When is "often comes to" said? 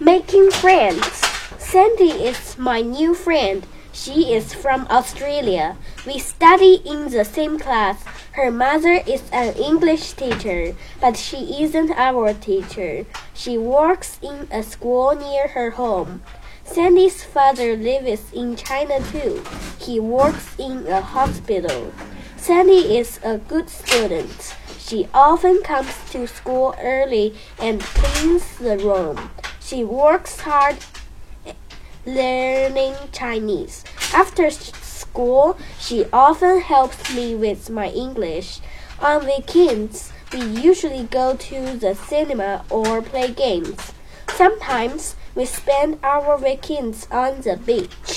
25.14-26.26